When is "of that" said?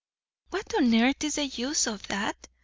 1.85-2.47